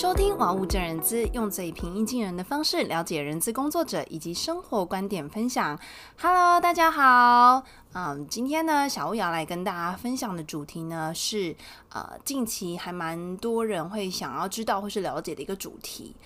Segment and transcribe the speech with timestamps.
[0.00, 5.78] 收听玩物正人资，用最平易近人的方式了解人资工作者以及生活观点分享。
[6.18, 7.62] Hello，大家好。
[7.92, 11.54] 嗯，今天呢，小乌要来跟大家分享的主题呢是，
[11.90, 16.16] 呃，近期还蛮多人会想要知道或是了解的一个主题。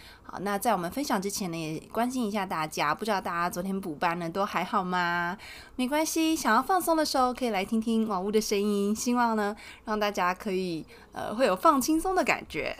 [0.42, 5.36] 那在我们分享之前呢，也关心一下大家，不知道大家昨天补班呢都还好吗？
[5.76, 12.76] 没关系，想要放松的时候可以来听听网屋的声音，希望呢让大家可以呃会有放轻松的感觉。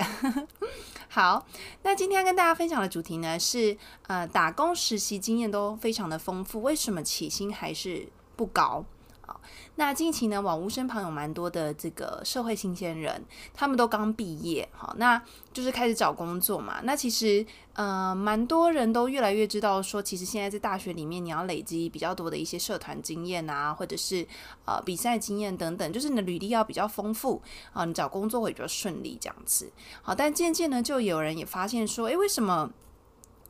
[1.09, 1.47] 好，
[1.83, 3.77] 那今天跟大家分享的主题呢是，
[4.09, 8.85] 呃，打工实习经验都非常的丰富，为什么起薪还是不高，
[9.27, 9.41] 好，
[9.77, 13.25] 那近期呢，网屋身旁有蛮多的这个社会新鲜人，
[13.55, 15.21] 他们都刚毕业，好，那
[15.53, 16.81] 就是开始找工作嘛。
[16.83, 24.27] 那其实，呃，蛮多人都越来越知道说，其实现在在大学里面，你要累积比较多的一些社团经验啊，或者是
[24.65, 27.41] 呃比赛经验等等，就是你的履历要比较丰富
[27.73, 29.73] 啊，你找工作会比较顺利这样子。
[30.03, 32.71] 好，但渐渐呢，就有人也发现说，诶，为什么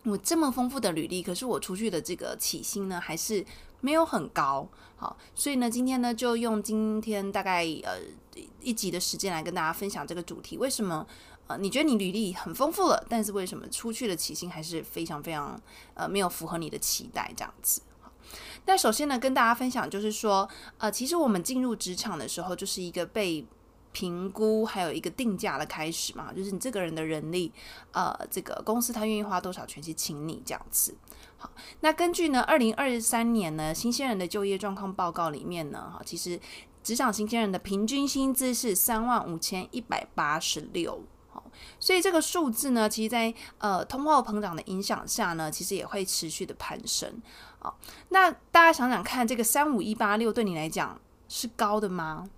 [0.04, 3.44] 我这么丰富的履历，可是我出去的这个起薪呢，还是
[3.84, 7.98] 没有很高，好，所以呢，今天呢，就用今天大概呃
[8.62, 10.56] 一集的时间来跟大家分享这个主题。
[10.56, 11.06] 为什么
[11.48, 15.60] 呃你觉得你履历很丰富了，但是为什么出去的起薪还是非常非常
[15.92, 17.82] 呃没有符合你的期待这样子？
[18.00, 18.10] 好，
[18.64, 23.44] 那首先呢，跟大家分享就是说，呃，其实我们进入职场的时候，就是一个被
[23.94, 27.52] 评估还有一个定价的开始嘛，就是你这个人的人力，
[27.92, 30.94] 呃，这个公司他愿意花多少钱去请你这样子。
[31.38, 31.48] 好，
[31.80, 36.38] 那根据呢，二零二三年呢，新鲜人的就业状况报告里面呢，哈，其实
[36.82, 41.00] 职场新鲜人的平均薪资是三万五千一百八十六，
[41.30, 41.44] 好，
[41.78, 47.22] 所以这个数字呢，其实在呃通货膨胀的影响下呢，其实也会持续的攀升。
[47.60, 47.78] 好，
[48.08, 52.28] 那大家想想看，这个三五一八六对你来讲是高的吗？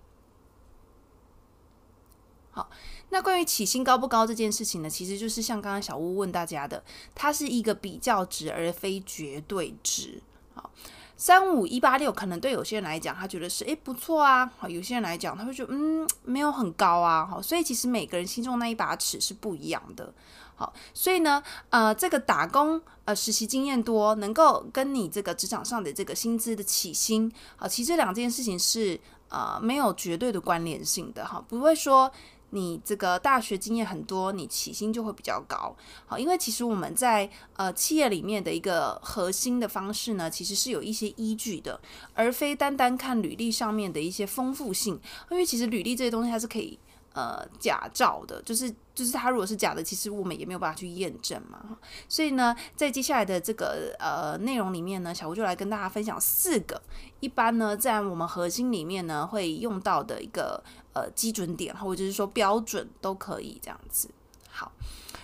[2.56, 2.70] 好，
[3.10, 6.82] 那关于起薪高不高这件事情呢，其实就是像刚刚小乌问大家的，
[7.14, 10.22] 它是一个比较值而非绝对值。
[10.54, 10.70] 好，
[11.18, 14.50] 三五一八六可能对有些人来讲，他觉得是诶不错啊。
[14.56, 17.26] 好，有些人来讲，他会觉得嗯没有很高啊。
[17.26, 20.14] 好，所以其实每个人心中那一把尺是不一样的。
[20.54, 32.10] 好，所以呢，呃，这个打工呃实习经验多，能够跟你这个职场上的这个薪资的起薪，好，其实这两件事情是呃没有绝对的关联性的哈，不会说。
[32.50, 35.76] 你这个大学经验很多，你起薪就会比较高。
[36.06, 41.80] 好，因为其实我们在呃企业里面的一个核心的方式呢，其实是有一些依据的，
[42.14, 45.00] 而非单单看履历上面的一些丰富性。
[45.30, 46.78] 因为其实履历这些东西它是可以。
[47.16, 51.78] 呃，假造的，就是就是它如果是假的，其实我们也没有办法去验证嘛。
[52.10, 56.78] 所以呢，在接下来的这个呃内容里面呢，小吴就来跟大家分享四个
[57.20, 60.62] 一般呢在我们核心里面呢会用到的一个
[60.96, 64.08] 呃基准点，或者是说标准都可以这样子。
[64.56, 64.72] 好。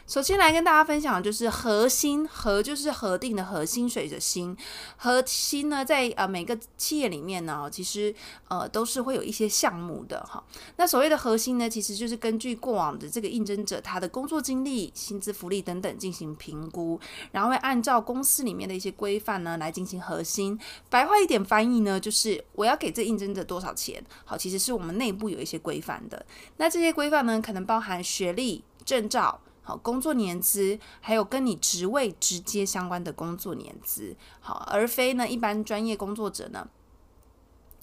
[0.04, 4.54] 首先来跟大家分享的就是核心，核就是核定的核，心水的心。
[4.96, 8.14] 核心呢，在呃每个企业里面呢，其实
[8.48, 10.42] 呃都是会有一些项目的哈。
[10.76, 17.00] 那所谓的核心呢，其实就是根据过往的这个应征者他的工作经历、薪资福利等等进行评估，
[17.30, 20.58] 然后会按照公司里面的一些规范呢来进行核心。
[20.90, 24.04] 白话一点翻译呢，就是我要给这应征者多少钱。
[24.26, 26.26] 好，其实是我们内部有一些规范的。
[26.58, 29.40] 那这些规范呢，可能包含学历、证照。
[29.64, 36.66] 好，工作年资，还有跟你职位直接相关的工作年资，好，而非呢一般专业工作者呢，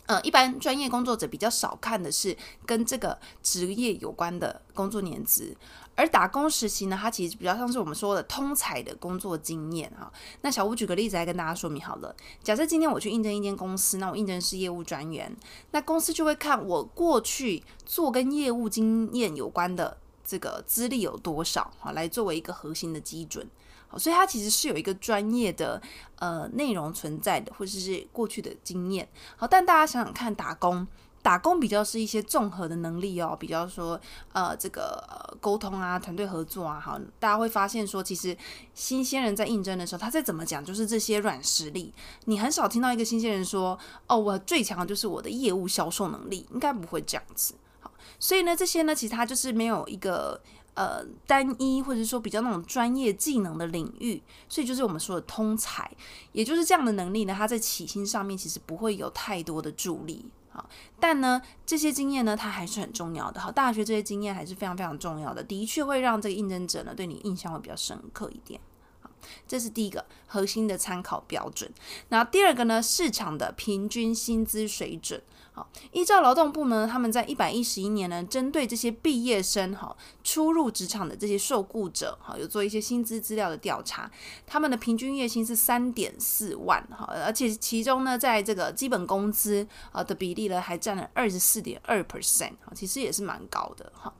[0.05, 5.55] 呃，一般专业工作者比较少看的是跟这个职业有关的工作年资，
[5.95, 10.11] 而打工实习呢，它其实比较像是我们说的通才的工作经验啊。
[10.41, 15.33] 那小吴举个例子来跟大家说明好了，假设今天我去应征一间公司，那我应征是业务专员，
[15.71, 19.95] 那公司就会看我过去做跟业务经验有关的。
[20.29, 21.73] 这个资历有多少？
[21.79, 23.49] 好，来作为一个核心的基准。
[23.87, 25.81] 好，所以它其实是有一个专业的
[26.17, 29.09] 呃内容存在的，或者是过去的经验。
[29.35, 30.85] 好，但大家想想看，打工
[31.23, 33.99] 打工比较是一些综合的能力哦，比较说
[34.31, 35.03] 呃这个
[35.41, 36.79] 沟通啊、团队合作啊。
[36.79, 38.37] 好，大家会发现说，其实
[38.75, 41.91] 新鲜人在应征的时候，他再怎么讲，就是这些软实力。
[42.25, 47.55] 你很少听到一个新鲜人说：“哦，我最强的就是我的业务销售能力。”应该不会这样子。
[48.17, 50.41] 所以呢，这些呢，其实它就是没有一个
[50.73, 55.91] 呃单一或者说比较那种专业技能的领域，所以就是我们说的通才，
[56.31, 60.65] 也就是这样的能力呢，它在起薪上面其实不会有太多的助力啊。
[60.99, 63.39] 但呢，这些经验呢，它还是很重要的。
[63.39, 68.59] 好，大学这些经验还是非常非常重要的，的确会让这个应征者呢对你印象会比较深刻一点。
[69.01, 69.09] 好，
[69.47, 71.71] 这是第一个核心的参考标准。
[72.09, 75.21] 然后第二个呢，市场的平均薪资水准。
[75.91, 84.09] 依照劳动部呢，他们在一百一十一年呢，针对这些毕业生哈初入职场的这些受雇者哈，有做一些薪资资料的调查，
[84.45, 94.13] 他们的平均月薪是三点四万哈，而且其中呢，在这个基本工资啊的比例呢，还占了二十四点二 percent 哈，其实也是蛮高的哈。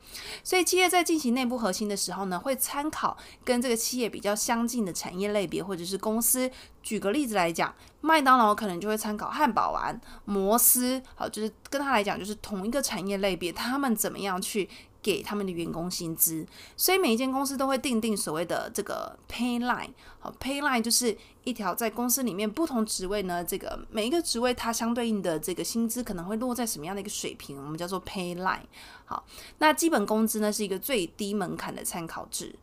[0.44, 6.50] 所以企业在进行内部核薪的时候呢，会参考跟这个企业比较相近的产业类别或者是公司。
[6.82, 14.68] 举个例子来讲，麦当劳可能就会参考汉堡王、摩斯，好，就是跟他来讲，就是同一个产业类别，他们怎么样去
[15.02, 16.46] 给他们的员工薪资。
[16.78, 19.90] 所以每一间公司都会定定所谓的这个 pay line，
[20.20, 28.64] 好，pay line 就是一条在公司里面不同职位呢，这个每一个职位它相对应的这个薪资可能会落在什么样的一个水平，我们叫做 pay line。
[29.06, 29.26] 好，
[29.58, 32.56] 那基本工资呢是一个最低门槛的参考值。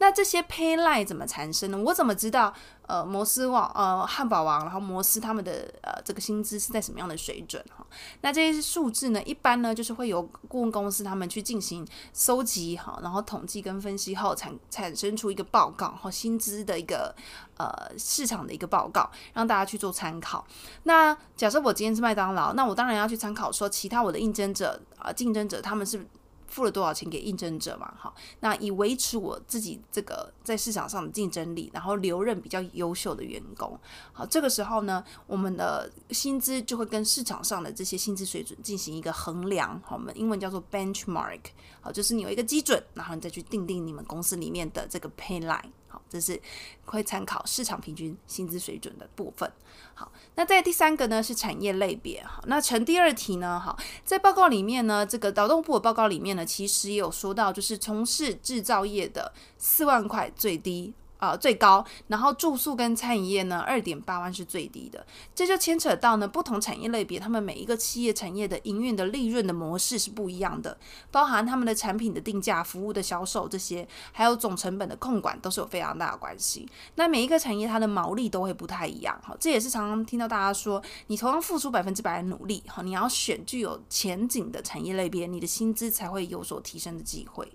[0.00, 1.78] 那这些 pay line 怎么产生呢？
[1.78, 2.52] 我怎么知道
[2.86, 7.86] 呃摩斯王呃汉堡王，然后摩斯他们的呃这个薪资是在什么样的水准哈？
[8.22, 17.14] 那这些数字呢，一般呢就是会由顾问公司他们去进行搜集哈，然后统计跟分析后产产生出一个报告和薪资的一个
[17.58, 20.42] 呃市场的一个报告，让大家去做参考。
[20.84, 26.08] 那假设我今天是麦当劳，那我当然要去参考说其他我的应征者啊、竞争者他们是。
[26.50, 27.90] 付了多少钱给应征者嘛？
[27.96, 33.78] 好，那以维持我自己这个在市场上的竞争力，然后留任比较优秀的员工。
[34.12, 39.80] 好，这个时候呢，我们的薪资就会跟市场上的这些薪资水准进行一个衡量。
[39.84, 41.40] 好，我们英文叫做 benchmark。
[41.80, 45.70] 好，就是你有一个基准，然后你再去定定你们公司里面的这个 pay line。
[46.10, 46.38] 这是
[46.84, 49.50] 会参考市场平均薪资水准的部分。
[49.94, 52.22] 好，那在第三个呢是产业类别。
[52.24, 53.58] 好，那成第二题呢？
[53.58, 60.92] 好，在报告里面呢，这个劳动部的报告里面呢，其实也有说到，就是从事制造业的四万块最低。
[61.20, 65.06] 呃，最高，然后住宿跟餐饮业呢，二点八万是最低的。
[65.34, 70.78] 这就牵扯到呢，不同产业类别，他们每一个企业产业的营运的利润的模式是不一样的，
[71.10, 76.66] 包含他们的产品的定价、服务的销售这些，还有总成本的控管，都是有非常大的关系。
[76.94, 87.46] 那每一个产业它的毛利都会不太一样，哈，这也是常常听到大家说，你同样付出百分之百的努力，哈，你要选具有前景的产业类别，你的薪资才会有所提升的机会。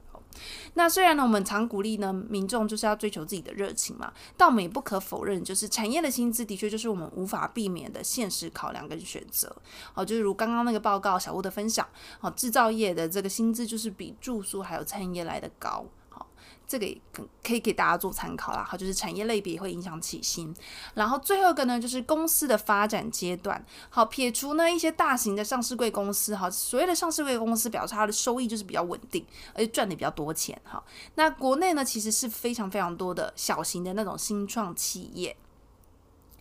[0.73, 9.55] 那虽然呢，我们常鼓励呢民众就是要追求自己的热情嘛，但我们也不可否认，就是产业的薪资的确就是我们无法避免的现实考量跟选择。
[9.93, 11.87] 好，就是如刚刚那个报告小屋的分享，
[12.19, 15.85] 好，制造业的这个薪资就是比住宿还有餐饮业来的高。
[16.67, 16.99] 这个也
[17.43, 20.53] 可以给大家做参考啦，好，就是产业类别会影响起薪。
[20.93, 23.63] 然后最后一个呢，就是公司的发展阶段。
[23.89, 30.83] 好，撇除呢一些大型的上市贵公司，哈，所谓的上市贵公司，表示它的收益就是比较稳定，而且赚的比较多钱，哈。
[31.15, 35.37] 那国内呢，其实是非常非常多的小型的那种新创企业。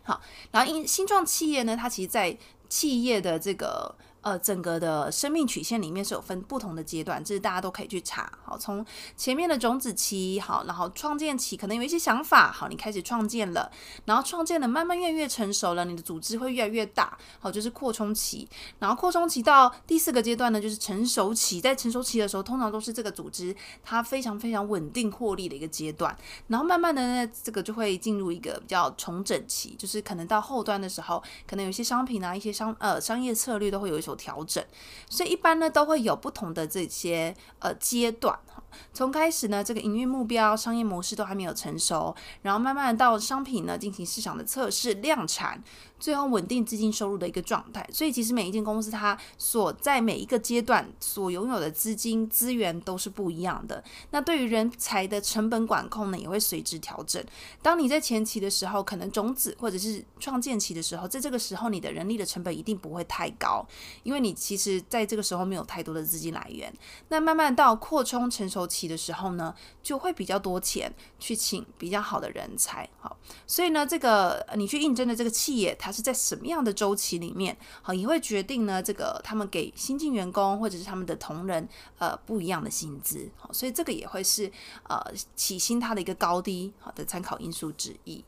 [0.03, 0.21] 好，
[0.51, 2.37] 然后因新创企业呢，它其实在
[2.69, 3.95] 企业的这个。
[4.25, 8.33] 呃，整个的生命曲线里面是有分不同的阶段，这是大家都可以去查。
[8.43, 8.85] 好，从
[9.19, 13.71] 前面的种子期，好，然后创建期，可能有一些想法，好，你开始创建了，
[14.07, 18.49] 然后创建了，慢慢越来越成熟了，你的组织会越来越大，好，就是扩充期。
[18.79, 21.61] 然后扩充期到第四个阶段呢，就是成熟期。
[21.61, 26.17] 在成熟期的时候，通常都是这个组织它非常非常稳定获利的一个阶段。
[26.47, 34.65] 然后慢慢的呢，这个就会进入一个比较重整期，就是可能到后端的时候，可能有一些商品啊，一些商呃商业策略都会有一种调整，
[35.09, 38.63] 所以一般呢都会有不同的这些呃阶段哈。
[38.93, 45.63] 从开始呢，这个营运目标、商业模式都还没有成熟，然后慢慢到商品呢进行市场的测试、量产。
[46.05, 53.83] 最后稳定资金收入的一个状态，所以其实每一间公司它所在每一个阶段所拥有的资金资源都是不一样的。
[54.11, 57.25] 那对于人才的成本管控呢，也会随之调整。
[57.63, 63.67] 当你在前期的时候，可能种子或者是创建期的时候，在这个时候你的人力的成本一定不会太高，
[64.03, 66.71] 因为你其实在这个时候没有太多的资金来源。
[67.09, 72.87] 那慢慢到扩充成熟期的时候呢，就会比较多钱去请比较好的人才。
[73.01, 84.51] 好，所以呢，这个你去应征的这个企业，它是在什么样的周期里面，好，也会决定呢，这个他们给新进员工或者是他们的同仁，呃，不一样的薪资，好，所以这个也会是
[84.89, 85.01] 呃
[85.37, 88.25] 起薪它的一个高低好的参考因素之一，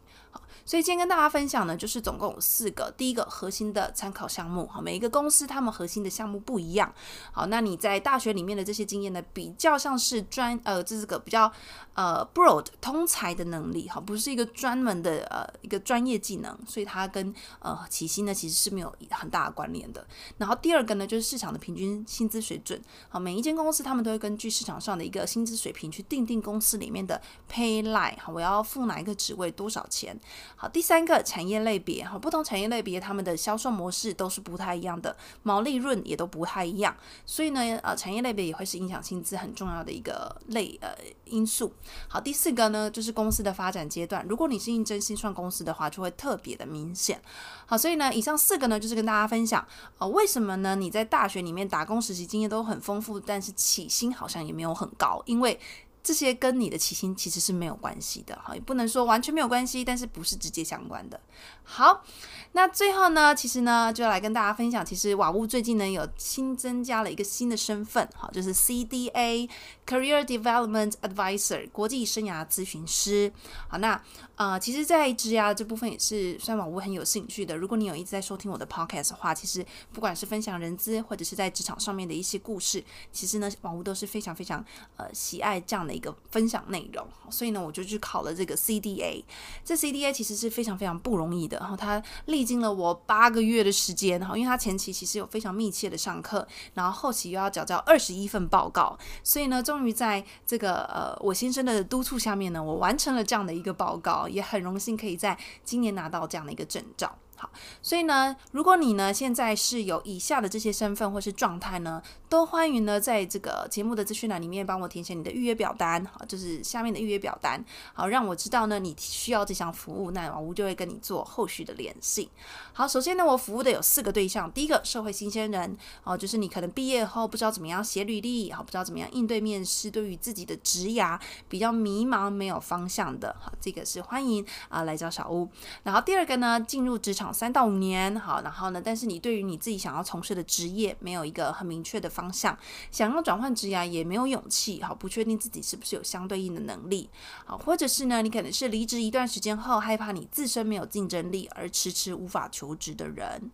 [0.66, 6.92] 所以今天跟大家分享呢，就是总共有四个，第一个核心的参考项目，好，每一个公司他们核心的项目不一样，
[7.30, 11.50] 好，那你在大学里面的这些经验呢，比较像是专呃，这是个比较
[11.94, 20.04] 呃 broad 通才的能力，好，不是一个专门的呃一个专业技能，所以它跟呃起薪呢其实是没有很大的关联的。
[20.36, 30.18] 然后第二个呢，就是市场的平均薪资水准，好，每一间公司他们都会根据市场上的一个薪资水平去定定公司里面的 pay line，好，我要付哪一个职位多少钱。
[30.58, 36.96] 好，第三个产业类别，好，不同产业类别他们的销售模式都是不太一样的，毛利润也都不太一样，
[37.26, 40.88] 所以呢，呃，产业类别也会是影响薪资很重要的一个类呃
[41.26, 41.72] 因素。
[42.08, 47.20] 好，第四个呢，就是公司的发展阶段，如果你是应征新创公司的话，就会特别的明显。
[47.66, 49.62] 好，所以呢，以上四个呢，就是跟大家分享，
[49.98, 50.74] 呃，为什么呢？
[50.74, 55.60] 你在大学里面打工实习经验都很丰富，但是起薪好像也没有很高，因为。
[56.06, 61.20] 这些跟你的起薪其实是没有关系的，哈，也不能说完全没有关系，但是不是直接相关的。
[61.64, 62.04] 好，
[62.52, 69.50] 那最后呢，其实呢，就要来跟大家分享，其实瓦屋最近呢有新增加了一个新的身份，好，就是 CDA
[69.84, 73.32] Career Development Advisor 国际生涯咨询师。
[73.66, 74.00] 好，那
[74.36, 77.56] 呃，其实，在职涯这部分也是算网屋很有兴趣的。
[77.56, 84.64] 如果你有一直在收听我的 Podcast 的话，其实不管是分享人资或者是在职场上面的一些故事，其实呢，网屋都是非常非常
[84.96, 85.96] 呃喜爱这样的。
[85.96, 89.24] 一个分享内容，所以呢，我就去考了这个 CDA。
[89.64, 107.16] 这 CDA 其实是非常非常不容易的，然后它历经了我八个月的时间，哈，因为它前期其实有非常密切的上课，然后后期又要缴交二十一份报告，所以呢，终于在这个呃我先生的督促下面呢，我完成了这样的一个报告，也很荣幸可以在今年拿到这样的一个证照。
[107.38, 107.50] 好，
[107.82, 122.30] 所以呢，如果你呢现在是有以下的这些身份或是状态呢，都欢迎呢在这个节目的资讯栏里面帮我填写你的预约表单，好，就是下面的预约表单，好，让我知道呢你需要这项服务，那瓦屋就会跟你做后续的联系。
[122.72, 135.48] 好，首先呢，我服务的有四个对象，第一个社会新鲜人，哦，就是你可能毕业后不知道怎么样写履历，好，不知道怎么样应对面试，对于自己的职涯比较迷茫没有方向的，好，这个是欢迎啊来找小屋。
[135.84, 137.26] 然后第二个呢，进入职场。
[137.36, 142.58] 三到五年，好，然后呢，但是你对于你自己想要从事的职业没有一个很明确的方向，
[142.90, 147.10] 想要转换职业也没有勇气，好，不确定自己是不是有相对应的能力，
[147.44, 153.50] 好，或者是呢，你可能是离职一段时间后，害怕你自身没有竞争力而迟迟无法求职的人。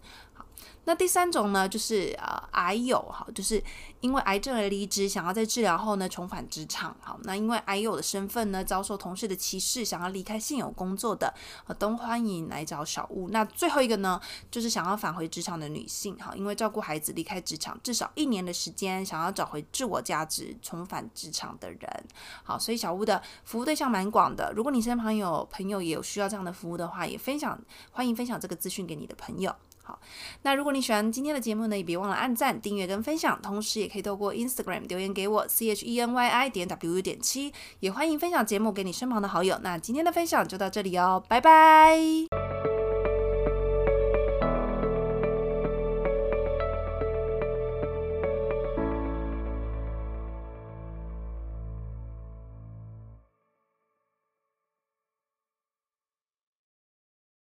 [0.84, 3.62] 那第三种呢，就是呃癌友哈，就是
[4.00, 6.96] 因为癌症而离职，想要在治疗后呢重返职场。
[7.00, 11.32] 好，那因为癌友的身份呢，遭受同事的歧视，想要离开现有工作的，
[11.78, 13.28] 都欢迎来找小屋。
[13.30, 14.20] 那最后一个呢，
[14.50, 22.04] 就是想要返回职场的女性，哈，因为照顾孩子离开职场至少一年的时间，想要找回自我价值，重返职场的人。
[22.42, 24.52] 好，所以小屋的服务对象蛮广的。
[24.56, 27.56] 如果你身旁有朋友也有需要这样的服务的话，也分享，
[27.92, 29.54] 欢迎分享这个资讯给你的朋友。
[29.84, 29.98] 好，
[30.42, 39.58] 那如果你喜欢今天的节目呢，也别忘了按赞、订阅跟分享，同时也可以透过 Instagram 留言给我 C H E N Y I 点 W 点七，也欢迎分享节目给你身旁的好友。
[39.62, 42.51] 那今天的分享就到这里哦，拜拜。